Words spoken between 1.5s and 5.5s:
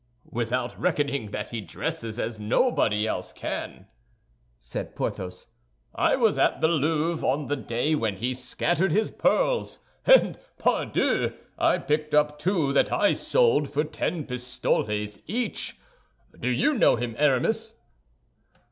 dresses as nobody else can," said Porthos.